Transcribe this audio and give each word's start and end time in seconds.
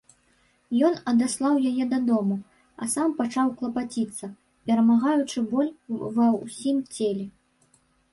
Ён 0.87 0.93
адаслаў 1.09 1.57
яе 1.71 1.85
дадому, 1.91 2.37
а 2.83 2.87
сам 2.93 3.13
пачаў 3.19 3.51
клапаціцца, 3.59 4.29
перамагаючы 4.71 5.39
боль 5.53 5.71
ва 6.17 6.27
ўсім 6.45 6.77
целе. 6.97 7.25